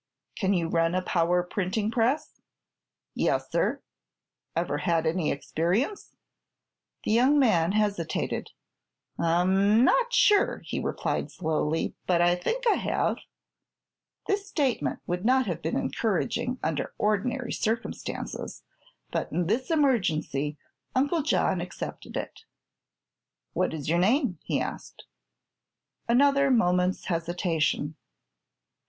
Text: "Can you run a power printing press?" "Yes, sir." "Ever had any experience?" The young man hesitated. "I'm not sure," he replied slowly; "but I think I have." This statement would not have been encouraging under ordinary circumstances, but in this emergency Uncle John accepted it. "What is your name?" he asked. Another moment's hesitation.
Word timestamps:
"Can 0.35 0.55
you 0.55 0.67
run 0.67 0.95
a 0.95 1.03
power 1.03 1.43
printing 1.43 1.91
press?" 1.91 2.41
"Yes, 3.13 3.51
sir." 3.51 3.83
"Ever 4.55 4.79
had 4.79 5.05
any 5.05 5.29
experience?" 5.31 6.15
The 7.03 7.11
young 7.11 7.37
man 7.37 7.73
hesitated. 7.73 8.49
"I'm 9.19 9.83
not 9.85 10.11
sure," 10.11 10.63
he 10.65 10.79
replied 10.79 11.29
slowly; 11.29 11.93
"but 12.07 12.19
I 12.19 12.33
think 12.35 12.65
I 12.65 12.77
have." 12.77 13.17
This 14.25 14.47
statement 14.47 15.01
would 15.05 15.23
not 15.23 15.45
have 15.45 15.61
been 15.61 15.77
encouraging 15.77 16.57
under 16.63 16.95
ordinary 16.97 17.51
circumstances, 17.51 18.63
but 19.11 19.31
in 19.31 19.45
this 19.45 19.69
emergency 19.69 20.57
Uncle 20.95 21.21
John 21.21 21.61
accepted 21.61 22.17
it. 22.17 22.39
"What 23.53 23.71
is 23.71 23.87
your 23.87 23.99
name?" 23.99 24.39
he 24.41 24.59
asked. 24.59 25.05
Another 26.09 26.49
moment's 26.49 27.05
hesitation. 27.05 27.95